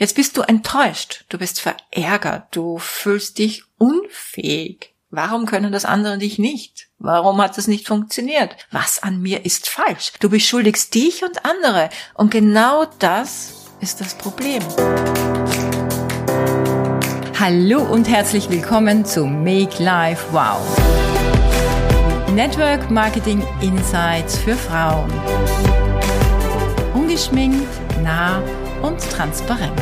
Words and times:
Jetzt 0.00 0.14
bist 0.14 0.38
du 0.38 0.40
enttäuscht, 0.40 1.26
du 1.28 1.36
bist 1.36 1.60
verärgert, 1.60 2.44
du 2.52 2.78
fühlst 2.78 3.36
dich 3.36 3.64
unfähig. 3.76 4.94
Warum 5.10 5.44
können 5.44 5.72
das 5.72 5.84
andere 5.84 6.16
dich 6.16 6.38
nicht? 6.38 6.88
Warum 6.98 7.38
hat 7.42 7.58
es 7.58 7.68
nicht 7.68 7.86
funktioniert? 7.86 8.56
Was 8.70 9.02
an 9.02 9.20
mir 9.20 9.44
ist 9.44 9.68
falsch? 9.68 10.12
Du 10.18 10.30
beschuldigst 10.30 10.94
dich 10.94 11.22
und 11.22 11.44
andere. 11.44 11.90
Und 12.14 12.30
genau 12.30 12.86
das 12.98 13.66
ist 13.80 14.00
das 14.00 14.16
Problem. 14.16 14.62
Hallo 17.38 17.82
und 17.82 18.08
herzlich 18.08 18.48
willkommen 18.48 19.04
zu 19.04 19.26
Make 19.26 19.82
Life 19.82 20.24
Wow. 20.32 20.62
Network 22.32 22.90
Marketing 22.90 23.46
Insights 23.60 24.38
für 24.38 24.56
Frauen. 24.56 25.12
Ungeschminkt, 26.94 27.68
nah 28.02 28.42
und 28.82 29.00
transparent. 29.00 29.78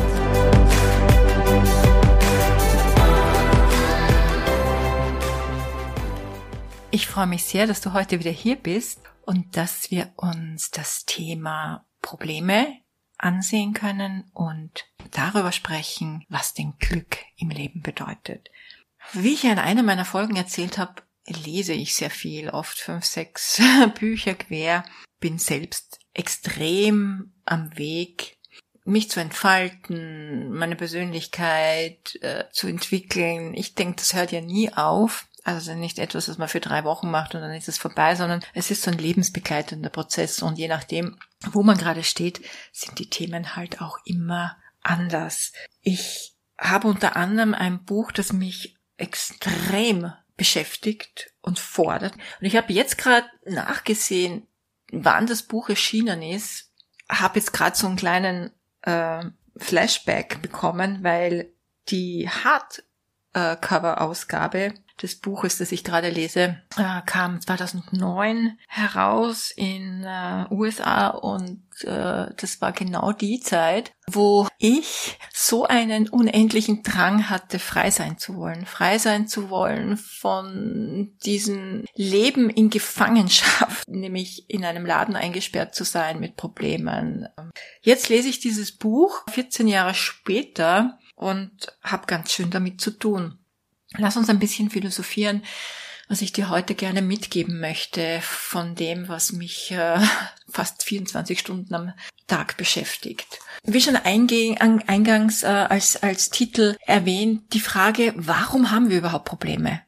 Ich 6.91 7.07
freue 7.07 7.27
mich 7.27 7.45
sehr, 7.45 7.67
dass 7.67 7.81
du 7.81 7.93
heute 7.93 8.19
wieder 8.19 8.31
hier 8.31 8.55
bist 8.55 9.01
und 9.25 9.55
dass 9.55 9.91
wir 9.91 10.11
uns 10.15 10.71
das 10.71 11.05
Thema 11.05 11.85
Probleme 12.01 12.67
ansehen 13.17 13.73
können 13.73 14.29
und 14.33 14.85
darüber 15.11 15.51
sprechen, 15.51 16.25
was 16.29 16.53
denn 16.53 16.73
Glück 16.79 17.17
im 17.37 17.49
Leben 17.49 17.81
bedeutet. 17.81 18.49
Wie 19.13 19.33
ich 19.33 19.43
in 19.43 19.59
einer 19.59 19.83
meiner 19.83 20.05
Folgen 20.05 20.35
erzählt 20.35 20.77
habe, 20.77 21.03
lese 21.27 21.73
ich 21.73 21.95
sehr 21.95 22.09
viel, 22.09 22.49
oft 22.49 22.77
fünf, 22.77 23.05
sechs 23.05 23.61
Bücher 23.99 24.33
quer, 24.33 24.83
bin 25.19 25.37
selbst 25.37 25.99
extrem 26.13 27.33
am 27.45 27.77
Weg, 27.77 28.38
mich 28.85 29.09
zu 29.09 29.19
entfalten, 29.19 30.51
meine 30.51 30.75
Persönlichkeit 30.75 32.15
äh, 32.21 32.45
zu 32.51 32.67
entwickeln. 32.67 33.53
Ich 33.53 33.75
denke, 33.75 33.97
das 33.97 34.13
hört 34.13 34.31
ja 34.31 34.41
nie 34.41 34.73
auf. 34.73 35.27
Also 35.43 35.73
nicht 35.73 35.99
etwas, 35.99 36.27
was 36.27 36.37
man 36.37 36.49
für 36.49 36.59
drei 36.59 36.83
Wochen 36.83 37.09
macht 37.09 37.33
und 37.33 37.41
dann 37.41 37.53
ist 37.53 37.69
es 37.69 37.77
vorbei, 37.77 38.15
sondern 38.15 38.43
es 38.53 38.71
ist 38.71 38.83
so 38.83 38.91
ein 38.91 38.97
lebensbegleitender 38.97 39.89
Prozess 39.89 40.41
und 40.41 40.57
je 40.57 40.67
nachdem, 40.67 41.17
wo 41.51 41.63
man 41.63 41.77
gerade 41.77 42.03
steht, 42.03 42.41
sind 42.73 42.99
die 42.99 43.09
Themen 43.09 43.55
halt 43.55 43.81
auch 43.81 43.97
immer 44.03 44.57
anders. 44.81 45.53
Ich 45.81 46.35
habe 46.57 46.87
unter 46.89 47.15
anderem 47.15 47.53
ein 47.53 47.85
Buch, 47.85 48.11
das 48.11 48.33
mich 48.33 48.77
extrem 48.97 50.11
beschäftigt 50.35 51.31
und 51.41 51.57
fordert. 51.57 52.13
Und 52.13 52.45
ich 52.45 52.55
habe 52.55 52.73
jetzt 52.73 52.97
gerade 52.97 53.27
nachgesehen, 53.45 54.47
wann 54.91 55.25
das 55.25 55.43
Buch 55.43 55.69
erschienen 55.69 56.21
ist, 56.21 56.71
habe 57.09 57.39
jetzt 57.39 57.53
gerade 57.53 57.75
so 57.75 57.87
einen 57.87 57.95
kleinen 57.95 58.51
äh, 58.81 59.25
Flashback 59.57 60.41
bekommen, 60.41 61.03
weil 61.03 61.51
die 61.89 62.29
Hardcover-Ausgabe 62.29 64.73
des 65.01 65.15
Buches, 65.15 65.57
das 65.57 65.71
ich 65.71 65.83
gerade 65.83 66.09
lese, 66.09 66.61
äh, 66.77 67.01
kam 67.05 67.41
2009 67.41 68.57
heraus 68.67 69.51
in 69.55 70.03
äh, 70.03 70.45
USA 70.51 71.07
und 71.07 71.61
äh, 71.83 72.27
das 72.35 72.61
war 72.61 72.71
genau 72.71 73.11
die 73.11 73.39
Zeit, 73.39 73.93
wo 74.07 74.47
ich 74.57 75.17
so 75.33 75.65
einen 75.65 76.09
unendlichen 76.09 76.83
Drang 76.83 77.29
hatte, 77.29 77.59
frei 77.59 77.91
sein 77.91 78.17
zu 78.17 78.35
wollen, 78.35 78.65
frei 78.65 78.97
sein 78.97 79.27
zu 79.27 79.49
wollen 79.49 79.97
von 79.97 81.13
diesem 81.23 81.85
Leben 81.95 82.49
in 82.49 82.69
Gefangenschaft, 82.69 83.87
nämlich 83.87 84.49
in 84.49 84.65
einem 84.65 84.85
Laden 84.85 85.15
eingesperrt 85.15 85.75
zu 85.75 85.83
sein 85.83 86.19
mit 86.19 86.35
Problemen. 86.35 87.27
Jetzt 87.81 88.09
lese 88.09 88.29
ich 88.29 88.39
dieses 88.39 88.75
Buch 88.75 89.23
14 89.29 89.67
Jahre 89.67 89.93
später 89.93 90.99
und 91.15 91.51
habe 91.83 92.07
ganz 92.07 92.31
schön 92.31 92.49
damit 92.49 92.81
zu 92.81 92.91
tun. 92.91 93.38
Lass 93.97 94.17
uns 94.17 94.29
ein 94.29 94.39
bisschen 94.39 94.69
philosophieren, 94.69 95.43
was 96.07 96.21
ich 96.21 96.31
dir 96.31 96.49
heute 96.49 96.75
gerne 96.75 97.01
mitgeben 97.01 97.59
möchte 97.59 98.19
von 98.21 98.75
dem, 98.75 99.07
was 99.07 99.31
mich 99.31 99.71
äh, 99.71 99.99
fast 100.49 100.83
24 100.83 101.39
Stunden 101.39 101.73
am 101.73 101.93
Tag 102.27 102.57
beschäftigt. 102.57 103.39
Wie 103.63 103.81
schon 103.81 103.95
eingangs 103.95 105.43
äh, 105.43 105.47
als, 105.47 106.01
als 106.01 106.29
Titel 106.29 106.75
erwähnt, 106.85 107.53
die 107.53 107.59
Frage, 107.59 108.13
warum 108.15 108.71
haben 108.71 108.89
wir 108.89 108.97
überhaupt 108.97 109.25
Probleme? 109.25 109.81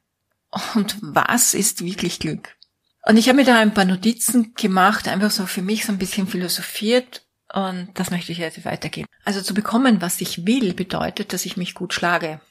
Und 0.75 0.97
was 1.01 1.53
ist 1.53 1.83
wirklich 1.83 2.19
Glück? 2.19 2.55
Und 3.03 3.17
ich 3.17 3.27
habe 3.29 3.37
mir 3.37 3.45
da 3.45 3.57
ein 3.57 3.73
paar 3.73 3.85
Notizen 3.85 4.53
gemacht, 4.53 5.07
einfach 5.07 5.31
so 5.31 5.45
für 5.45 5.61
mich 5.61 5.85
so 5.85 5.91
ein 5.91 5.97
bisschen 5.97 6.27
philosophiert 6.27 7.23
und 7.51 7.89
das 7.95 8.11
möchte 8.11 8.31
ich 8.31 8.37
jetzt 8.37 8.63
weitergeben. 8.63 9.07
Also 9.25 9.41
zu 9.41 9.53
bekommen, 9.53 10.01
was 10.01 10.21
ich 10.21 10.45
will, 10.45 10.73
bedeutet, 10.73 11.33
dass 11.33 11.45
ich 11.45 11.57
mich 11.57 11.73
gut 11.73 11.93
schlage. 11.93 12.41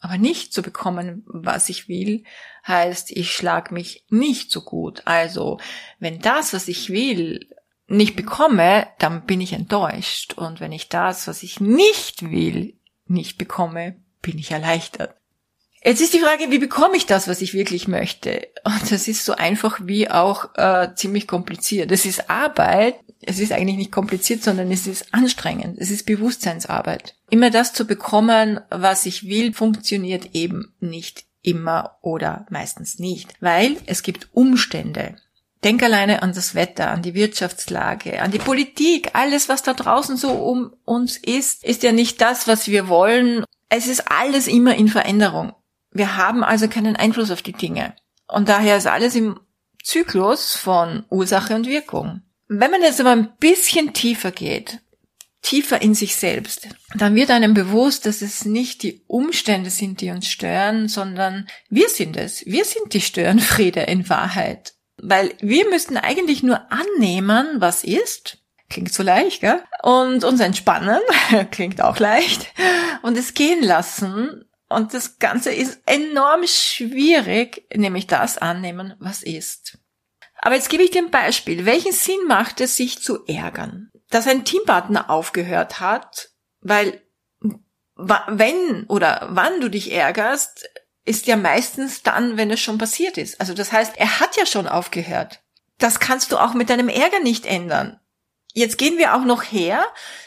Aber 0.00 0.18
nicht 0.18 0.52
zu 0.52 0.62
bekommen, 0.62 1.24
was 1.26 1.68
ich 1.68 1.88
will, 1.88 2.24
heißt, 2.66 3.10
ich 3.12 3.32
schlag 3.32 3.72
mich 3.72 4.04
nicht 4.08 4.50
so 4.50 4.62
gut. 4.62 5.02
Also, 5.04 5.58
wenn 5.98 6.20
das, 6.20 6.52
was 6.52 6.68
ich 6.68 6.90
will, 6.90 7.48
nicht 7.88 8.16
bekomme, 8.16 8.88
dann 8.98 9.24
bin 9.26 9.40
ich 9.40 9.52
enttäuscht. 9.52 10.34
Und 10.34 10.60
wenn 10.60 10.72
ich 10.72 10.88
das, 10.88 11.28
was 11.28 11.42
ich 11.42 11.60
nicht 11.60 12.30
will, 12.30 12.74
nicht 13.06 13.38
bekomme, 13.38 13.96
bin 14.22 14.38
ich 14.38 14.50
erleichtert. 14.50 15.14
Jetzt 15.84 16.00
ist 16.00 16.14
die 16.14 16.20
Frage, 16.20 16.50
wie 16.50 16.58
bekomme 16.58 16.96
ich 16.96 17.06
das, 17.06 17.28
was 17.28 17.40
ich 17.40 17.54
wirklich 17.54 17.86
möchte? 17.86 18.48
Und 18.64 18.90
das 18.90 19.06
ist 19.06 19.24
so 19.24 19.34
einfach 19.34 19.78
wie 19.84 20.10
auch 20.10 20.52
äh, 20.56 20.92
ziemlich 20.96 21.28
kompliziert. 21.28 21.92
Es 21.92 22.04
ist 22.04 22.28
Arbeit, 22.28 22.96
es 23.26 23.40
ist 23.40 23.52
eigentlich 23.52 23.76
nicht 23.76 23.92
kompliziert, 23.92 24.42
sondern 24.42 24.70
es 24.70 24.86
ist 24.86 25.12
anstrengend. 25.12 25.78
Es 25.78 25.90
ist 25.90 26.06
Bewusstseinsarbeit. 26.06 27.16
Immer 27.28 27.50
das 27.50 27.72
zu 27.72 27.84
bekommen, 27.84 28.60
was 28.70 29.04
ich 29.04 29.28
will, 29.28 29.52
funktioniert 29.52 30.34
eben 30.34 30.74
nicht 30.80 31.24
immer 31.42 31.98
oder 32.02 32.46
meistens 32.50 32.98
nicht, 32.98 33.34
weil 33.40 33.76
es 33.86 34.02
gibt 34.02 34.28
Umstände. 34.32 35.16
Denk 35.64 35.82
alleine 35.82 36.22
an 36.22 36.32
das 36.32 36.54
Wetter, 36.54 36.90
an 36.90 37.02
die 37.02 37.14
Wirtschaftslage, 37.14 38.20
an 38.20 38.30
die 38.30 38.38
Politik. 38.38 39.10
Alles, 39.14 39.48
was 39.48 39.62
da 39.62 39.74
draußen 39.74 40.16
so 40.16 40.30
um 40.30 40.74
uns 40.84 41.16
ist, 41.16 41.64
ist 41.64 41.82
ja 41.82 41.92
nicht 41.92 42.20
das, 42.20 42.46
was 42.46 42.68
wir 42.68 42.88
wollen. 42.88 43.44
Es 43.68 43.88
ist 43.88 44.10
alles 44.10 44.46
immer 44.46 44.76
in 44.76 44.88
Veränderung. 44.88 45.54
Wir 45.90 46.16
haben 46.16 46.44
also 46.44 46.68
keinen 46.68 46.94
Einfluss 46.94 47.30
auf 47.30 47.42
die 47.42 47.52
Dinge. 47.52 47.94
Und 48.28 48.48
daher 48.48 48.76
ist 48.76 48.86
alles 48.86 49.14
im 49.14 49.40
Zyklus 49.82 50.56
von 50.56 51.04
Ursache 51.10 51.54
und 51.54 51.66
Wirkung. 51.66 52.22
Wenn 52.48 52.70
man 52.70 52.82
jetzt 52.82 53.00
aber 53.00 53.10
ein 53.10 53.36
bisschen 53.38 53.92
tiefer 53.92 54.30
geht, 54.30 54.80
tiefer 55.42 55.80
in 55.80 55.94
sich 55.94 56.16
selbst, 56.16 56.68
dann 56.94 57.14
wird 57.14 57.30
einem 57.30 57.54
bewusst, 57.54 58.06
dass 58.06 58.22
es 58.22 58.44
nicht 58.44 58.82
die 58.82 59.02
Umstände 59.06 59.70
sind, 59.70 60.00
die 60.00 60.10
uns 60.10 60.28
stören, 60.28 60.88
sondern 60.88 61.48
wir 61.68 61.88
sind 61.88 62.16
es. 62.16 62.44
Wir 62.46 62.64
sind 62.64 62.92
die 62.92 63.00
Störenfriede 63.00 63.80
in 63.80 64.08
Wahrheit. 64.08 64.74
Weil 64.98 65.34
wir 65.40 65.68
müssten 65.68 65.96
eigentlich 65.96 66.42
nur 66.42 66.60
annehmen, 66.72 67.56
was 67.58 67.84
ist. 67.84 68.38
Klingt 68.68 68.92
so 68.92 69.02
leicht, 69.02 69.40
gell? 69.40 69.62
Und 69.82 70.24
uns 70.24 70.40
entspannen. 70.40 71.00
Klingt 71.50 71.80
auch 71.80 71.98
leicht. 71.98 72.52
Und 73.02 73.16
es 73.16 73.34
gehen 73.34 73.62
lassen. 73.62 74.44
Und 74.68 74.94
das 74.94 75.18
Ganze 75.18 75.52
ist 75.52 75.80
enorm 75.86 76.44
schwierig, 76.46 77.66
nämlich 77.72 78.08
das 78.08 78.38
annehmen, 78.38 78.94
was 78.98 79.22
ist. 79.22 79.78
Aber 80.38 80.54
jetzt 80.54 80.68
gebe 80.68 80.82
ich 80.82 80.90
dir 80.90 81.02
ein 81.02 81.10
Beispiel. 81.10 81.64
Welchen 81.66 81.92
Sinn 81.92 82.26
macht 82.26 82.60
es, 82.60 82.76
sich 82.76 83.02
zu 83.02 83.24
ärgern? 83.26 83.90
Dass 84.10 84.26
ein 84.26 84.44
Teampartner 84.44 85.10
aufgehört 85.10 85.80
hat, 85.80 86.30
weil 86.60 87.02
wenn 87.96 88.84
oder 88.88 89.26
wann 89.30 89.60
du 89.60 89.70
dich 89.70 89.92
ärgerst, 89.92 90.68
ist 91.04 91.26
ja 91.26 91.36
meistens 91.36 92.02
dann, 92.02 92.36
wenn 92.36 92.50
es 92.50 92.60
schon 92.60 92.78
passiert 92.78 93.16
ist. 93.16 93.40
Also 93.40 93.54
das 93.54 93.72
heißt, 93.72 93.96
er 93.96 94.20
hat 94.20 94.36
ja 94.36 94.44
schon 94.44 94.68
aufgehört. 94.68 95.40
Das 95.78 96.00
kannst 96.00 96.32
du 96.32 96.38
auch 96.38 96.54
mit 96.54 96.68
deinem 96.68 96.88
Ärger 96.88 97.20
nicht 97.20 97.46
ändern. 97.46 98.00
Jetzt 98.52 98.78
gehen 98.78 98.98
wir 98.98 99.14
auch 99.14 99.24
noch 99.24 99.42
her 99.42 99.84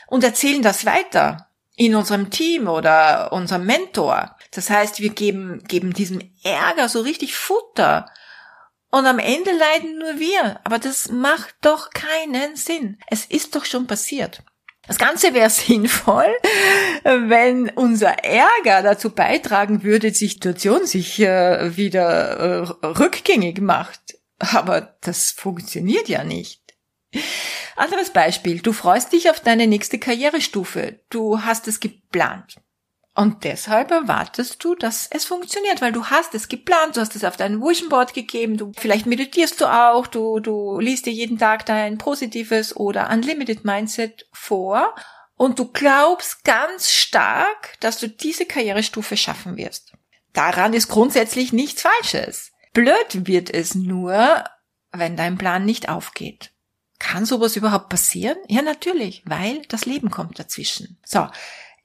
und 0.07 0.23
erzählen 0.23 0.61
das 0.61 0.85
weiter 0.85 1.49
in 1.75 1.95
unserem 1.95 2.29
Team 2.29 2.67
oder 2.67 3.31
unserem 3.31 3.65
Mentor. 3.65 4.35
Das 4.51 4.69
heißt, 4.69 4.99
wir 4.99 5.09
geben, 5.09 5.63
geben 5.67 5.93
diesem 5.93 6.21
Ärger 6.43 6.89
so 6.89 7.01
richtig 7.01 7.35
Futter 7.35 8.11
und 8.91 9.05
am 9.05 9.19
Ende 9.19 9.51
leiden 9.51 9.99
nur 9.99 10.19
wir. 10.19 10.59
Aber 10.63 10.79
das 10.79 11.09
macht 11.09 11.55
doch 11.61 11.89
keinen 11.91 12.55
Sinn. 12.55 12.97
Es 13.07 13.25
ist 13.25 13.55
doch 13.55 13.65
schon 13.65 13.87
passiert. 13.87 14.43
Das 14.87 14.97
Ganze 14.97 15.33
wäre 15.33 15.49
sinnvoll, 15.51 16.35
wenn 17.03 17.69
unser 17.69 18.23
Ärger 18.23 18.81
dazu 18.81 19.11
beitragen 19.11 19.83
würde, 19.83 20.11
die 20.11 20.27
Situation 20.27 20.85
sich 20.85 21.19
äh, 21.19 21.77
wieder 21.77 22.71
äh, 22.81 22.85
rückgängig 22.85 23.61
macht. 23.61 24.01
Aber 24.39 24.97
das 25.01 25.31
funktioniert 25.31 26.09
ja 26.09 26.23
nicht. 26.23 26.61
Anderes 27.75 28.11
Beispiel. 28.11 28.59
Du 28.59 28.73
freust 28.73 29.13
dich 29.13 29.29
auf 29.29 29.39
deine 29.39 29.67
nächste 29.67 29.99
Karrierestufe. 29.99 30.99
Du 31.09 31.41
hast 31.43 31.67
es 31.67 31.79
geplant. 31.79 32.55
Und 33.19 33.43
deshalb 33.43 33.91
erwartest 33.91 34.63
du, 34.63 34.75
dass 34.75 35.09
es 35.11 35.25
funktioniert, 35.25 35.81
weil 35.81 35.91
du 35.91 36.05
hast 36.05 36.33
es 36.35 36.47
geplant, 36.47 36.95
du 36.95 37.01
hast 37.01 37.17
es 37.17 37.25
auf 37.25 37.35
dein 37.35 37.59
Vision 37.59 37.89
Board 37.89 38.13
gegeben, 38.13 38.55
du, 38.55 38.71
vielleicht 38.77 39.07
meditierst 39.07 39.59
du 39.59 39.65
auch, 39.65 40.07
du, 40.07 40.39
du 40.39 40.79
liest 40.79 41.05
dir 41.05 41.11
jeden 41.11 41.37
Tag 41.37 41.65
dein 41.65 41.97
positives 41.97 42.73
oder 42.73 43.09
unlimited 43.09 43.65
Mindset 43.65 44.25
vor 44.31 44.95
und 45.35 45.59
du 45.59 45.65
glaubst 45.65 46.45
ganz 46.45 46.91
stark, 46.91 47.77
dass 47.81 47.97
du 47.97 48.07
diese 48.07 48.45
Karrierestufe 48.45 49.17
schaffen 49.17 49.57
wirst. 49.57 49.91
Daran 50.31 50.73
ist 50.73 50.87
grundsätzlich 50.87 51.51
nichts 51.51 51.81
Falsches. 51.81 52.53
Blöd 52.71 53.27
wird 53.27 53.49
es 53.53 53.75
nur, 53.75 54.45
wenn 54.93 55.17
dein 55.17 55.37
Plan 55.37 55.65
nicht 55.65 55.89
aufgeht. 55.89 56.51
Kann 56.99 57.25
sowas 57.25 57.57
überhaupt 57.57 57.89
passieren? 57.89 58.37
Ja, 58.47 58.61
natürlich, 58.61 59.23
weil 59.25 59.61
das 59.67 59.85
Leben 59.85 60.09
kommt 60.09 60.39
dazwischen. 60.39 60.97
So. 61.03 61.27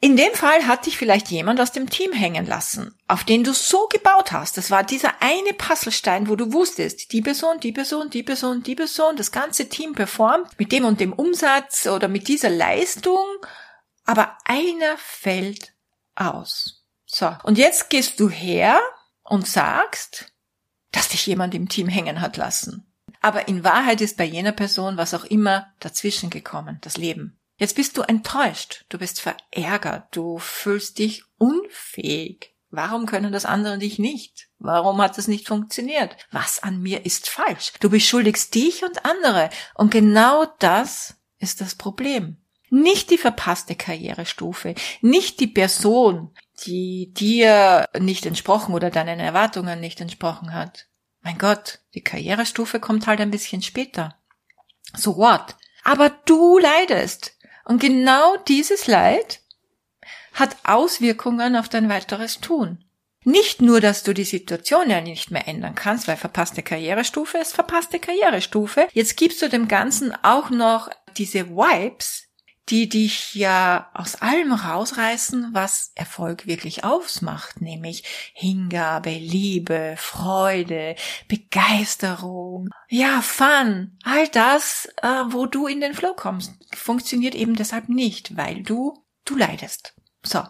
In 0.05 0.19
dem 0.19 0.35
Fall 0.35 0.67
hat 0.67 0.85
dich 0.85 0.99
vielleicht 0.99 1.31
jemand 1.31 1.59
aus 1.62 1.73
dem 1.73 1.89
Team 1.89 2.12
hängen 2.12 2.45
lassen, 2.45 2.95
auf 3.09 3.25
den 3.25 3.43
du 3.43 3.55
so 3.55 3.89
gebaut 3.89 4.33
hast. 4.33 4.59
Das 4.59 4.71
war 4.71 4.85
dieser 4.85 5.23
eine 5.23 5.55
Puzzlestein, 5.55 6.29
wo 6.29 6.37
du 6.37 6.53
wusstest, 6.53 7.11
die 7.11 7.23
Person, 7.23 7.59
die 7.59 7.73
Person, 7.73 8.11
die 8.11 8.23
Person, 8.23 8.62
die 8.62 8.75
Person, 8.75 9.17
das 9.17 9.33
ganze 9.33 9.71
Team 9.71 9.95
performt 9.95 10.59
mit 10.59 10.73
dem 10.73 10.85
und 10.85 11.01
dem 11.01 11.15
Umsatz 11.15 11.87
oder 11.87 12.09
mit 12.09 12.29
dieser 12.29 12.51
Leistung, 12.51 13.25
aber 14.05 14.37
einer 14.45 14.99
fällt 14.99 15.73
aus. 16.17 16.85
So. 17.06 17.35
Und 17.43 17.56
jetzt 17.56 17.89
gehst 17.89 18.21
du 18.21 18.29
her 18.29 18.79
und 19.23 19.49
sagst, 19.49 20.35
dass 20.93 21.09
dich 21.09 21.27
jemand 21.27 21.55
im 21.55 21.71
Team 21.71 21.89
hängen 21.89 22.21
hat 22.21 22.37
lassen. 22.37 22.93
Aber 23.23 23.49
in 23.49 23.65
Wahrheit 23.65 24.03
ist 24.03 24.19
bei 24.19 24.25
jener 24.25 24.53
Person 24.53 24.99
was 24.99 25.15
auch 25.15 25.25
immer 25.25 25.73
dazwischen 25.81 26.29
gekommen, 26.29 26.77
das 26.83 26.99
Leben. 26.99 27.41
Jetzt 27.56 27.77
bist 27.77 27.97
du 27.97 28.03
enttäuscht, 28.03 28.85
du 28.89 28.99
bist 28.99 29.21
verärgert, 29.21 30.09
du 30.11 30.39
fühlst 30.39 30.99
dich 30.99 31.25
unfähig. 31.39 32.55
Warum 32.71 33.06
können 33.06 33.33
das 33.33 33.45
andere 33.45 33.79
dich 33.79 34.01
nicht? 34.01 34.49
Warum 34.59 35.01
hat 35.01 35.17
es 35.19 35.29
nicht 35.29 35.47
funktioniert? 35.47 36.17
Was 36.33 36.61
an 36.61 36.81
mir 36.81 37.06
ist 37.06 37.29
falsch? 37.29 37.73
Du 37.79 37.89
beschuldigst 37.89 38.53
dich 38.55 38.83
und 38.83 39.05
andere. 39.05 39.51
Und 39.75 39.93
genau 39.93 40.47
das 40.59 41.17
ist 41.39 41.61
das 41.61 41.77
Problem. 41.77 42.39
Nicht 42.71 43.11
die 43.11 43.19
verpasste 43.19 43.77
Karrierestufe, 43.77 44.75
nicht 45.01 45.39
die 45.39 45.47
Person, 45.47 46.35
die 46.67 47.12
dir 47.12 47.89
nicht 47.97 48.27
entsprochen 48.27 48.75
oder 48.75 48.91
deinen 48.91 49.21
Erwartungen 49.21 49.79
nicht 49.79 50.01
entsprochen 50.01 50.53
hat. 50.53 50.89
Mein 51.23 51.39
Gott, 51.39 51.79
die 51.95 52.03
Karrierestufe 52.03 52.81
kommt 52.81 53.06
halt 53.06 53.21
ein 53.21 53.31
bisschen 53.31 53.62
später. 53.62 54.17
So 54.97 55.17
what? 55.17 55.55
Aber 55.85 56.11
du 56.11 56.59
leidest. 56.59 57.33
Und 57.64 57.81
genau 57.81 58.37
dieses 58.49 58.87
Leid 58.87 59.40
hat 60.32 60.56
Auswirkungen 60.64 61.56
auf 61.56 61.69
dein 61.69 61.88
weiteres 61.88 62.40
Tun. 62.40 62.84
Nicht 63.25 63.62
nur, 63.62 63.81
dass 63.81 64.02
du 64.02 64.12
die 64.12 64.25
Situation 64.25 64.90
ja 64.90 65.00
nicht 65.00 65.31
mehr 65.31 65.49
ändern 65.49 65.75
kannst, 65.75 66.06
weil 66.08 66.16
verpasste 66.16 66.62
Karrierestufe 66.62 67.38
ist 67.38 67.55
verpasste 67.55 67.99
Karrierestufe. 67.99 68.87
Jetzt 68.93 69.16
gibst 69.16 69.40
du 69.40 69.49
dem 69.49 69.66
Ganzen 69.66 70.14
auch 70.22 70.50
noch 70.50 70.90
diese 71.16 71.49
Vibes, 71.49 72.25
die 72.70 72.88
dich 72.88 73.34
ja 73.34 73.90
aus 73.94 74.16
allem 74.16 74.52
rausreißen, 74.52 75.50
was 75.52 75.93
Erfolg 75.94 76.46
wirklich 76.46 76.84
ausmacht, 76.84 77.61
nämlich 77.61 78.05
Hingabe, 78.32 79.11
Liebe, 79.11 79.96
Freude, 79.99 80.96
Begeisterung, 81.28 82.69
ja, 82.88 83.20
Fun, 83.20 83.99
all 84.02 84.28
das, 84.28 84.88
äh, 85.02 85.25
wo 85.28 85.46
du 85.46 85.66
in 85.66 85.81
den 85.81 85.94
Flow 85.94 86.14
kommst, 86.14 86.52
funktioniert 86.75 87.34
eben 87.34 87.55
deshalb 87.55 87.88
nicht, 87.88 88.37
weil 88.37 88.62
du, 88.62 89.05
du 89.25 89.37
leidest. 89.37 89.94
So. 90.22 90.43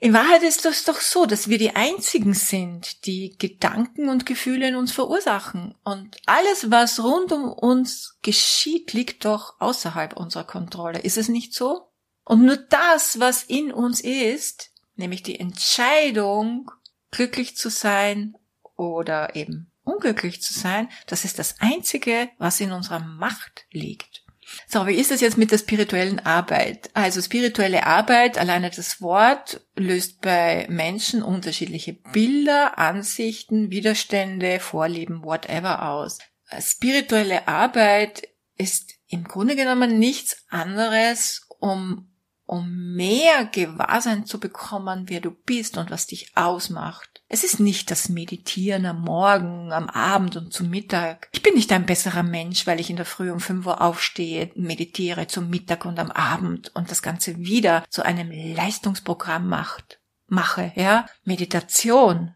In 0.00 0.14
Wahrheit 0.14 0.44
ist 0.44 0.64
das 0.64 0.84
doch 0.84 1.00
so, 1.00 1.26
dass 1.26 1.48
wir 1.48 1.58
die 1.58 1.74
einzigen 1.74 2.32
sind, 2.32 3.04
die 3.04 3.36
Gedanken 3.36 4.08
und 4.08 4.26
Gefühle 4.26 4.68
in 4.68 4.76
uns 4.76 4.92
verursachen. 4.92 5.74
Und 5.82 6.18
alles, 6.26 6.70
was 6.70 7.02
rund 7.02 7.32
um 7.32 7.50
uns 7.52 8.16
geschieht, 8.22 8.92
liegt 8.92 9.24
doch 9.24 9.60
außerhalb 9.60 10.16
unserer 10.16 10.44
Kontrolle. 10.44 11.00
Ist 11.00 11.16
es 11.16 11.28
nicht 11.28 11.52
so? 11.52 11.90
Und 12.24 12.44
nur 12.44 12.56
das, 12.56 13.18
was 13.18 13.42
in 13.42 13.72
uns 13.72 14.00
ist, 14.00 14.70
nämlich 14.94 15.24
die 15.24 15.40
Entscheidung, 15.40 16.70
glücklich 17.10 17.56
zu 17.56 17.68
sein 17.68 18.36
oder 18.76 19.34
eben 19.34 19.72
unglücklich 19.82 20.42
zu 20.42 20.52
sein, 20.52 20.88
das 21.08 21.24
ist 21.24 21.40
das 21.40 21.56
Einzige, 21.58 22.28
was 22.38 22.60
in 22.60 22.70
unserer 22.70 23.00
Macht 23.00 23.66
liegt. 23.72 24.22
So, 24.66 24.86
wie 24.86 24.94
ist 24.94 25.10
es 25.10 25.20
jetzt 25.20 25.38
mit 25.38 25.50
der 25.50 25.58
spirituellen 25.58 26.20
Arbeit? 26.20 26.90
Also 26.94 27.20
spirituelle 27.20 27.86
Arbeit, 27.86 28.38
alleine 28.38 28.70
das 28.70 29.00
Wort, 29.00 29.60
löst 29.76 30.20
bei 30.20 30.66
Menschen 30.68 31.22
unterschiedliche 31.22 31.94
Bilder, 31.94 32.78
Ansichten, 32.78 33.70
Widerstände, 33.70 34.60
Vorlieben, 34.60 35.22
whatever 35.22 35.90
aus. 35.90 36.18
Spirituelle 36.60 37.46
Arbeit 37.46 38.28
ist 38.56 38.94
im 39.06 39.24
Grunde 39.24 39.56
genommen 39.56 39.98
nichts 39.98 40.44
anderes, 40.48 41.46
um 41.58 42.10
um 42.48 42.94
mehr 42.94 43.44
Gewahrsein 43.44 44.24
zu 44.24 44.40
bekommen, 44.40 45.04
wer 45.08 45.20
du 45.20 45.30
bist 45.30 45.76
und 45.76 45.90
was 45.90 46.06
dich 46.06 46.32
ausmacht. 46.34 47.22
Es 47.28 47.44
ist 47.44 47.60
nicht 47.60 47.90
das 47.90 48.08
Meditieren 48.08 48.86
am 48.86 49.02
Morgen, 49.02 49.70
am 49.70 49.90
Abend 49.90 50.36
und 50.36 50.50
zum 50.50 50.70
Mittag. 50.70 51.28
Ich 51.32 51.42
bin 51.42 51.54
nicht 51.54 51.70
ein 51.72 51.84
besserer 51.84 52.22
Mensch, 52.22 52.66
weil 52.66 52.80
ich 52.80 52.88
in 52.88 52.96
der 52.96 53.04
Früh 53.04 53.30
um 53.30 53.40
5 53.40 53.66
Uhr 53.66 53.82
aufstehe, 53.82 54.50
meditiere 54.54 55.26
zum 55.26 55.50
Mittag 55.50 55.84
und 55.84 55.98
am 55.98 56.10
Abend 56.10 56.74
und 56.74 56.90
das 56.90 57.02
Ganze 57.02 57.36
wieder 57.36 57.84
zu 57.90 58.02
einem 58.02 58.30
Leistungsprogramm 58.30 59.46
macht, 59.46 60.00
mache, 60.26 60.72
ja. 60.74 61.04
Meditation 61.24 62.34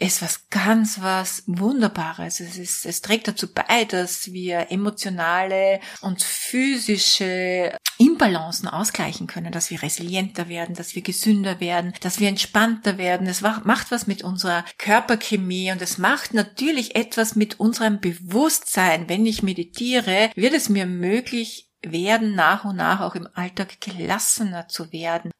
ist 0.00 0.22
was 0.22 0.48
ganz 0.48 1.02
was 1.02 1.42
Wunderbares. 1.46 2.40
Es 2.40 2.56
ist, 2.56 2.86
es 2.86 3.02
trägt 3.02 3.28
dazu 3.28 3.52
bei, 3.52 3.84
dass 3.84 4.32
wir 4.32 4.70
emotionale 4.70 5.78
und 6.00 6.22
physische 6.22 7.76
Imbalancen 7.98 8.66
ausgleichen 8.66 9.26
können, 9.26 9.52
dass 9.52 9.70
wir 9.70 9.82
resilienter 9.82 10.48
werden, 10.48 10.74
dass 10.74 10.94
wir 10.94 11.02
gesünder 11.02 11.60
werden, 11.60 11.92
dass 12.00 12.18
wir 12.18 12.28
entspannter 12.28 12.96
werden. 12.96 13.26
Es 13.26 13.42
macht 13.42 13.90
was 13.90 14.06
mit 14.06 14.22
unserer 14.24 14.64
Körperchemie 14.78 15.70
und 15.70 15.82
es 15.82 15.98
macht 15.98 16.32
natürlich 16.32 16.96
etwas 16.96 17.36
mit 17.36 17.60
unserem 17.60 18.00
Bewusstsein. 18.00 19.06
Wenn 19.06 19.26
ich 19.26 19.42
meditiere, 19.42 20.30
wird 20.34 20.54
es 20.54 20.70
mir 20.70 20.86
möglich 20.86 21.70
werden, 21.82 22.34
nach 22.34 22.64
und 22.64 22.76
nach 22.76 23.00
auch 23.00 23.14
im 23.14 23.28
Alltag 23.34 23.80
gelassener 23.82 24.66
zu 24.66 24.92
werden. 24.92 25.30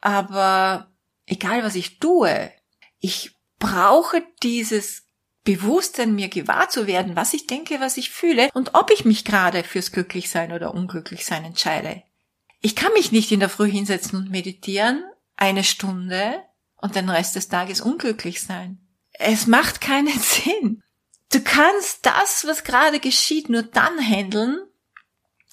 Aber 0.00 0.90
egal 1.26 1.62
was 1.62 1.74
ich 1.74 1.98
tue, 1.98 2.50
ich 2.98 3.35
brauche 3.58 4.22
dieses 4.42 5.04
Bewusstsein, 5.44 6.14
mir 6.14 6.28
gewahr 6.28 6.68
zu 6.68 6.86
werden, 6.86 7.16
was 7.16 7.32
ich 7.32 7.46
denke, 7.46 7.80
was 7.80 7.96
ich 7.96 8.10
fühle 8.10 8.50
und 8.52 8.74
ob 8.74 8.90
ich 8.90 9.04
mich 9.04 9.24
gerade 9.24 9.62
fürs 9.62 9.92
Glücklichsein 9.92 10.52
oder 10.52 10.74
Unglücklichsein 10.74 11.44
entscheide. 11.44 12.02
Ich 12.60 12.74
kann 12.74 12.92
mich 12.94 13.12
nicht 13.12 13.30
in 13.30 13.40
der 13.40 13.48
Früh 13.48 13.70
hinsetzen 13.70 14.18
und 14.18 14.30
meditieren, 14.30 15.04
eine 15.36 15.62
Stunde 15.62 16.42
und 16.76 16.96
den 16.96 17.08
Rest 17.08 17.36
des 17.36 17.48
Tages 17.48 17.80
unglücklich 17.80 18.42
sein. 18.42 18.78
Es 19.12 19.46
macht 19.46 19.80
keinen 19.80 20.18
Sinn. 20.18 20.82
Du 21.32 21.40
kannst 21.40 22.04
das, 22.04 22.44
was 22.46 22.64
gerade 22.64 22.98
geschieht, 22.98 23.48
nur 23.48 23.62
dann 23.62 23.98
handeln, 23.98 24.58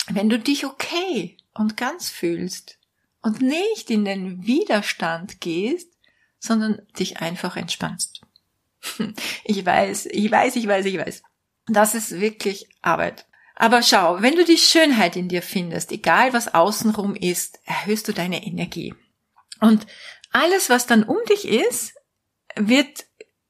wenn 0.10 0.30
du 0.30 0.40
dich 0.40 0.66
okay 0.66 1.38
und 1.54 1.78
ganz 1.78 2.10
fühlst 2.10 2.80
und 3.22 3.42
nicht 3.42 3.90
in 3.90 4.06
den 4.06 4.46
Widerstand 4.46 5.40
gehst, 5.40 5.93
sondern 6.44 6.82
dich 7.00 7.22
einfach 7.22 7.56
entspannst. 7.56 8.22
Ich 9.46 9.66
weiß, 9.66 10.08
ich 10.08 10.30
weiß, 10.30 10.58
ich 10.58 10.68
weiß, 10.68 10.86
ich 10.86 10.98
weiß. 10.98 11.24
Das 11.68 11.96
ist 11.96 12.20
wirklich 12.20 12.68
Arbeit. 12.82 13.26
Aber 13.56 13.82
schau, 13.82 14.22
wenn 14.22 14.36
du 14.36 14.44
die 14.44 14.58
Schönheit 14.58 15.16
in 15.16 15.30
dir 15.30 15.42
findest, 15.42 15.94
egal 15.94 16.34
was 16.34 16.54
außenrum 16.54 17.16
ist, 17.16 17.60
erhöhst 17.64 18.08
du 18.10 18.12
deine 18.12 18.46
Energie. 18.46 18.94
Und 19.62 19.88
alles, 20.34 20.70
was 20.70 20.86
dann 20.86 21.04
um 21.04 21.18
dich 21.30 21.48
ist, 21.48 21.94
wird 22.56 23.06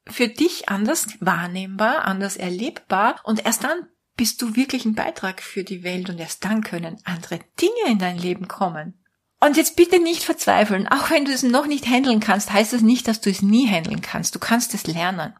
für 0.07 0.27
dich 0.27 0.69
anders 0.69 1.07
wahrnehmbar, 1.19 2.05
anders 2.05 2.37
erlebbar 2.37 3.19
und 3.23 3.43
erst 3.43 3.63
dann 3.63 3.87
bist 4.15 4.39
du 4.41 4.55
wirklich 4.55 4.85
ein 4.85 4.93
Beitrag 4.93 5.41
für 5.41 5.63
die 5.63 5.83
Welt 5.83 6.09
und 6.09 6.19
erst 6.19 6.45
dann 6.45 6.61
können 6.61 7.01
andere 7.05 7.39
Dinge 7.59 7.91
in 7.91 7.97
dein 7.97 8.19
Leben 8.19 8.47
kommen. 8.47 9.02
Und 9.43 9.57
jetzt 9.57 9.75
bitte 9.75 9.99
nicht 9.99 10.23
verzweifeln. 10.23 10.87
Auch 10.87 11.09
wenn 11.09 11.25
du 11.25 11.31
es 11.31 11.43
noch 11.43 11.67
nicht 11.67 11.87
handeln 11.87 12.21
kannst, 12.21 12.53
heißt 12.53 12.71
das 12.71 12.81
nicht, 12.81 13.07
dass 13.07 13.19
du 13.19 13.29
es 13.29 13.41
nie 13.41 13.67
handeln 13.67 14.01
kannst. 14.01 14.33
Du 14.35 14.39
kannst 14.39 14.73
es 14.73 14.87
lernen. 14.87 15.33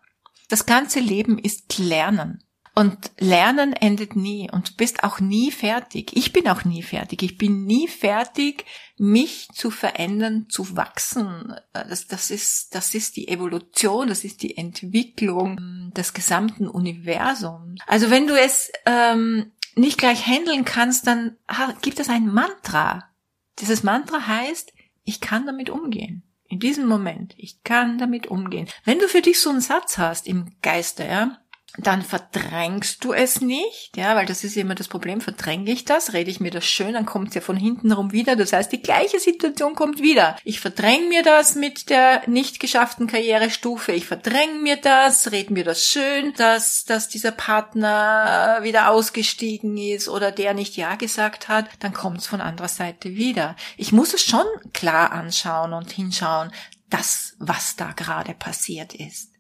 Das 0.50 0.66
ganze 0.66 1.00
Leben 1.00 1.38
ist 1.38 1.78
Lernen. 1.78 2.44
Und 2.76 3.12
Lernen 3.20 3.72
endet 3.74 4.16
nie 4.16 4.50
und 4.52 4.72
du 4.72 4.74
bist 4.76 5.04
auch 5.04 5.20
nie 5.20 5.52
fertig. 5.52 6.12
Ich 6.16 6.34
bin 6.34 6.50
auch 6.50 6.66
nie 6.66 6.82
fertig. 6.82 7.22
Ich 7.22 7.38
bin 7.38 7.66
nie 7.66 7.88
fertig, 7.88 8.66
mich 8.98 9.48
zu 9.54 9.70
verändern, 9.70 10.48
zu 10.50 10.76
wachsen. 10.76 11.54
Das, 11.72 12.08
das, 12.08 12.32
ist, 12.32 12.74
das 12.74 12.96
ist 12.96 13.16
die 13.16 13.28
Evolution, 13.28 14.08
das 14.08 14.24
ist 14.24 14.42
die 14.42 14.58
Entwicklung 14.58 15.92
des 15.96 16.14
gesamten 16.14 16.68
Universums. 16.68 17.80
Also 17.86 18.10
wenn 18.10 18.26
du 18.26 18.36
es 18.36 18.72
ähm, 18.88 19.52
nicht 19.76 20.00
gleich 20.00 20.26
handeln 20.26 20.66
kannst, 20.66 21.06
dann 21.06 21.38
gibt 21.82 22.00
es 22.00 22.10
ein 22.10 22.26
Mantra. 22.26 23.12
Dieses 23.60 23.84
Mantra 23.84 24.28
heißt, 24.28 24.74
ich 25.04 25.22
kann 25.22 25.46
damit 25.46 25.70
umgehen. 25.70 26.24
In 26.48 26.60
diesem 26.60 26.88
Moment, 26.88 27.34
ich 27.38 27.64
kann 27.64 27.98
damit 27.98 28.28
umgehen. 28.28 28.68
Wenn 28.86 29.00
du 29.00 29.08
für 29.08 29.22
dich 29.22 29.40
so 29.40 29.50
einen 29.50 29.62
Satz 29.62 29.98
hast 29.98 30.28
im 30.28 30.56
Geiste, 30.62 31.04
ja, 31.04 31.40
dann 31.77 32.03
verdrängst 32.03 33.03
du 33.03 33.13
es 33.13 33.42
nicht, 33.42 33.98
ja, 33.98 34.15
weil 34.15 34.27
das 34.27 34.44
ist 34.44 34.56
immer 34.58 34.75
das 34.75 34.88
Problem, 34.88 35.22
verdränge 35.22 35.72
ich 35.72 35.86
das, 35.86 36.13
rede 36.13 36.30
ich 36.30 36.39
mir 36.39 36.51
das 36.51 36.65
schön, 36.65 36.94
dann 36.94 37.08
kommt 37.08 37.30
es 37.30 37.36
ja 37.36 37.42
von 37.42 37.58
hinten 37.58 37.92
rum 37.92 38.12
wieder, 38.12 38.36
das 38.36 38.53
heißt, 38.53 38.72
die 38.72 38.82
gleiche 38.82 39.20
Situation 39.20 39.74
kommt 39.74 40.00
wieder. 40.00 40.36
Ich 40.44 40.60
verdränge 40.60 41.08
mir 41.08 41.24
das 41.24 41.56
mit 41.56 41.89
der 41.89 42.22
nicht 42.27 42.60
geschafften 42.60 43.08
Karrierestufe, 43.08 43.92
ich 43.92 44.06
verdränge 44.06 44.60
mir 44.62 44.77
das, 44.77 45.32
rede 45.32 45.51
mir 45.51 45.63
das 45.63 45.84
schön, 45.88 46.34
dass, 46.38 46.86
dass 46.86 47.10
dieser 47.10 47.32
Partner 47.32 48.60
wieder 48.62 48.89
ausgestiegen 48.89 49.75
ist 49.77 50.10
oder 50.10 50.32
der 50.32 50.53
nicht 50.53 50.77
Ja 50.77 50.96
gesagt 50.96 51.48
hat, 51.48 51.65
dann 51.80 51.94
kommt 51.94 52.20
es 52.20 52.27
von 52.27 52.42
anderer 52.42 52.68
Seite 52.68 53.15
wieder. 53.15 53.56
Ich 53.77 53.92
muss 53.92 54.13
es 54.13 54.22
schon 54.22 54.46
klar 54.74 55.12
anschauen 55.12 55.74
und 55.74 55.92
hinschauen, 55.92 56.51
das, 56.92 57.34
was 57.39 57.75
da 57.75 57.94
gerade 57.94 58.36
passiert 58.36 58.94
ist. 58.94 59.33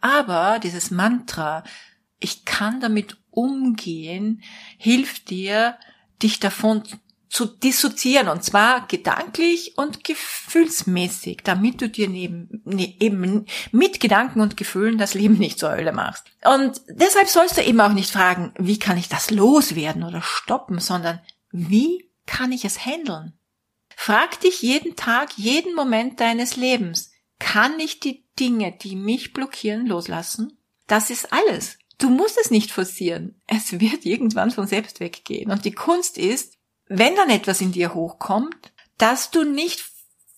Aber 0.00 0.58
dieses 0.58 0.90
Mantra, 0.90 1.64
ich 2.18 2.44
kann 2.44 2.80
damit 2.80 3.16
umgehen, 3.30 4.42
hilft 4.78 5.30
dir, 5.30 5.76
dich 6.22 6.40
davon 6.40 6.82
zu 7.30 7.46
dissoziieren 7.46 8.28
und 8.28 8.42
zwar 8.42 8.88
gedanklich 8.88 9.78
und 9.78 10.02
gefühlsmäßig, 10.02 11.42
damit 11.44 11.80
du 11.80 11.88
dir 11.88 12.08
neben, 12.08 12.60
ne, 12.64 12.96
eben 12.98 13.46
mit 13.70 14.00
Gedanken 14.00 14.40
und 14.40 14.56
Gefühlen 14.56 14.98
das 14.98 15.14
Leben 15.14 15.38
nicht 15.38 15.60
zur 15.60 15.70
Hölle 15.70 15.92
machst. 15.92 16.24
Und 16.44 16.82
deshalb 16.88 17.28
sollst 17.28 17.56
du 17.56 17.62
eben 17.62 17.80
auch 17.80 17.92
nicht 17.92 18.10
fragen, 18.10 18.52
wie 18.58 18.80
kann 18.80 18.98
ich 18.98 19.08
das 19.08 19.30
loswerden 19.30 20.02
oder 20.02 20.22
stoppen, 20.22 20.80
sondern 20.80 21.20
wie 21.52 22.10
kann 22.26 22.50
ich 22.50 22.64
es 22.64 22.84
handeln? 22.84 23.38
Frag 23.94 24.40
dich 24.40 24.60
jeden 24.62 24.96
Tag, 24.96 25.30
jeden 25.36 25.74
Moment 25.74 26.18
deines 26.18 26.56
Lebens, 26.56 27.12
kann 27.38 27.78
ich 27.78 28.00
die 28.00 28.24
Dinge, 28.40 28.72
die 28.72 28.96
mich 28.96 29.32
blockieren, 29.32 29.86
loslassen? 29.86 30.58
Das 30.86 31.10
ist 31.10 31.32
alles. 31.32 31.78
Du 31.98 32.08
musst 32.08 32.38
es 32.42 32.50
nicht 32.50 32.70
forcieren. 32.70 33.40
Es 33.46 33.78
wird 33.78 34.06
irgendwann 34.06 34.50
von 34.50 34.66
selbst 34.66 35.00
weggehen. 35.00 35.50
Und 35.50 35.66
die 35.66 35.72
Kunst 35.72 36.16
ist, 36.16 36.54
wenn 36.86 37.14
dann 37.14 37.30
etwas 37.30 37.60
in 37.60 37.72
dir 37.72 37.94
hochkommt, 37.94 38.72
dass 38.98 39.30
du 39.30 39.44
nicht 39.44 39.84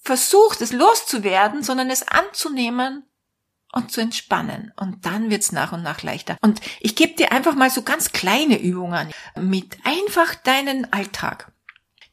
versuchst, 0.01 0.61
es 0.61 0.73
loszuwerden, 0.73 1.63
sondern 1.63 1.89
es 1.89 2.07
anzunehmen 2.07 3.05
und 3.73 3.93
zu 3.93 4.01
entspannen. 4.01 4.73
Und 4.77 5.07
dann 5.07 5.31
wird's 5.31 5.53
nach 5.53 5.73
und 5.73 5.83
nach 5.83 6.03
leichter. 6.03 6.37
Und 6.43 6.61
ich 6.81 6.97
gebe 6.97 7.15
dir 7.15 7.33
einfach 7.33 7.55
mal 7.55 7.71
so 7.71 7.83
ganz 7.83 8.13
kleine 8.13 8.61
Übungen 8.61 9.11
mit 9.41 9.79
einfach 9.85 10.35
deinen 10.35 10.93
Alltag 10.93 11.52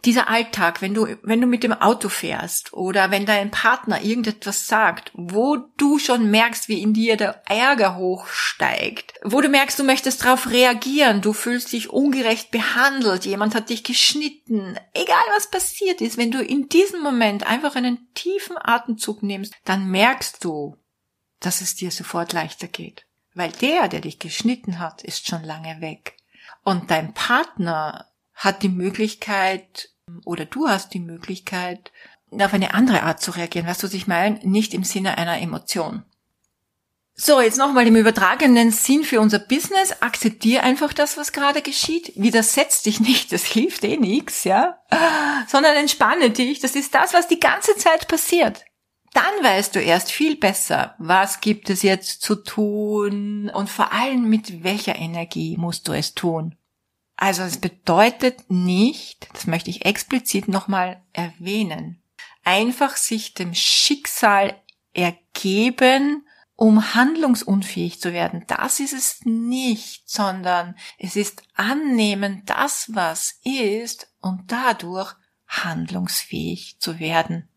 dieser 0.06 0.30
Alltag, 0.30 0.82
wenn 0.82 0.94
du, 0.94 1.18
wenn 1.24 1.42
du 1.42 1.48
mit 1.48 1.64
dem 1.64 1.74
Auto 1.74 2.08
fährst 2.08 2.72
oder 2.72 3.12
wenn 3.12 3.26
dein 3.26 3.52
Partner 3.52 4.02
irgendetwas 4.02 4.68
sagt, 4.68 5.12
wo 5.14 5.58
du 5.78 6.00
schon 6.00 6.32
merkst, 6.32 6.70
wie 6.70 6.82
in 6.82 6.94
dir 6.94 7.18
der 7.18 7.44
Ärger 7.50 7.98
hochsteigt, 7.98 9.14
wo 9.24 9.42
du 9.42 9.50
merkst, 9.50 9.78
du 9.78 9.84
möchtest 9.84 10.24
darauf 10.24 10.50
reagieren, 10.50 11.22
du 11.22 11.34
fühlst 11.34 11.74
dich 11.74 11.90
ungerecht 11.90 12.50
behandelt, 12.52 13.26
jemand 13.26 13.56
hat 13.56 13.70
dich 13.70 13.84
geschnitten, 13.84 14.78
egal 14.94 15.18
was 15.36 15.52
passiert 15.52 16.00
ist, 16.00 16.18
wenn 16.18 16.32
du 16.32 16.42
in 16.42 16.70
diesem 16.70 17.02
Moment 17.02 17.46
einfach 17.46 17.76
einen 17.76 18.08
tiefen 18.14 18.56
Atemzug 18.58 19.22
nimmst, 19.22 19.54
dann 19.66 19.88
merkst 19.92 20.44
du, 20.44 20.78
dass 21.42 21.60
es 21.60 21.76
dir 21.76 21.92
sofort 21.92 22.32
leichter 22.32 22.68
geht. 22.68 23.06
Weil 23.34 23.52
der, 23.52 23.90
der 23.90 24.02
dich 24.02 24.20
geschnitten 24.20 24.80
hat, 24.80 25.04
ist 25.04 25.28
schon 25.28 25.44
lange 25.44 25.82
weg. 25.82 26.16
Und 26.64 26.90
dein 26.92 27.14
Partner 27.14 28.09
hat 28.40 28.64
die 28.64 28.70
Möglichkeit 28.70 29.90
oder 30.26 30.46
du 30.46 30.68
hast 30.68 30.94
die 30.94 31.02
Möglichkeit, 31.02 31.92
auf 32.32 32.54
eine 32.54 32.74
andere 32.74 33.04
Art 33.04 33.22
zu 33.22 33.32
reagieren. 33.32 33.68
Weißt 33.68 33.84
du, 33.84 33.88
was 33.88 33.94
ich 33.94 34.08
meine? 34.08 34.40
Nicht 34.44 34.74
im 34.74 34.84
Sinne 34.84 35.18
einer 35.18 35.40
Emotion. 35.40 36.04
So, 37.16 37.42
jetzt 37.42 37.58
nochmal 37.58 37.86
im 37.86 37.98
übertragenen 37.98 38.72
Sinn 38.72 39.04
für 39.04 39.20
unser 39.20 39.40
Business. 39.40 40.02
Akzeptier 40.02 40.64
einfach 40.64 40.94
das, 40.94 41.18
was 41.18 41.34
gerade 41.34 41.62
geschieht. 41.62 42.14
Widersetz 42.16 42.82
dich 42.82 43.02
nicht, 43.02 43.34
das 43.34 43.44
hilft 43.44 43.84
eh 43.84 43.98
nichts, 43.98 44.46
ja? 44.46 44.80
Sondern 45.48 45.76
entspanne 45.76 46.30
dich. 46.30 46.60
Das 46.60 46.76
ist 46.76 46.96
das, 46.96 47.14
was 47.14 47.28
die 47.28 47.42
ganze 47.42 47.76
Zeit 47.76 48.08
passiert. 48.08 48.64
Dann 49.12 49.44
weißt 49.44 49.76
du 49.76 49.82
erst 49.82 50.14
viel 50.14 50.38
besser, 50.38 50.96
was 50.98 51.42
gibt 51.42 51.70
es 51.70 51.82
jetzt 51.82 52.22
zu 52.22 52.36
tun 52.36 53.50
und 53.54 53.70
vor 53.70 53.92
allem 53.92 54.30
mit 54.30 54.64
welcher 54.64 54.96
Energie 54.96 55.58
musst 55.58 55.90
du 55.90 55.92
es 55.92 56.14
tun. 56.14 56.56
Also 57.22 57.44
es 57.44 57.58
bedeutet 57.58 58.50
nicht, 58.50 59.28
das 59.34 59.46
möchte 59.46 59.70
ich 59.70 59.84
explizit 59.84 60.48
nochmal 60.48 61.04
erwähnen, 61.12 62.02
einfach 62.46 62.96
sich 62.96 63.34
dem 63.34 63.54
Schicksal 63.54 64.56
ergeben, 64.94 66.26
um 66.56 66.96
handlungsunfähig 66.96 68.00
zu 68.00 68.14
werden. 68.14 68.46
Das 68.48 68.80
ist 68.80 68.94
es 68.94 69.20
nicht, 69.26 70.10
sondern 70.10 70.78
es 70.98 71.18
ist 71.18 71.44
annehmen, 71.56 72.44
das 72.46 72.90
was 72.94 73.42
ist 73.44 74.08
und 74.22 74.50
dadurch 74.50 75.14
handlungsfähig 75.46 76.78
zu 76.80 77.00
werden. 77.00 77.50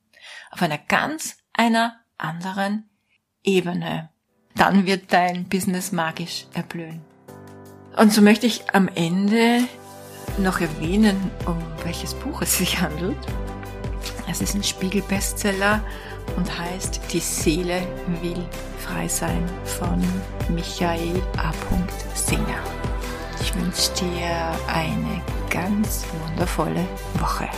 Auf 0.50 0.60
einer 0.62 0.78
ganz 0.78 1.36
einer 1.52 2.00
anderen 2.18 2.90
Ebene. 3.44 4.10
Dann 4.56 4.86
wird 4.86 5.12
dein 5.12 5.48
Business 5.48 5.92
magisch 5.92 6.46
erblühen. 6.52 7.11
Und 7.96 8.12
so 8.12 8.22
möchte 8.22 8.46
ich 8.46 8.64
am 8.72 8.88
Ende 8.94 9.60
noch 10.38 10.60
erwähnen, 10.60 11.30
um 11.46 11.58
welches 11.84 12.14
Buch 12.14 12.42
es 12.42 12.58
sich 12.58 12.80
handelt. 12.80 13.18
Es 14.30 14.40
ist 14.40 14.54
ein 14.54 14.62
Spiegel-Bestseller 14.62 15.82
und 16.36 16.58
heißt 16.58 17.00
Die 17.12 17.20
Seele 17.20 17.82
will 18.22 18.44
frei 18.78 19.06
sein 19.08 19.44
von 19.64 20.02
Michael 20.54 21.20
A. 21.36 21.52
Singer. 22.14 22.62
Ich 23.40 23.54
wünsche 23.54 23.90
dir 23.94 24.56
eine 24.68 25.20
ganz 25.50 26.04
wundervolle 26.26 26.86
Woche. 27.18 27.48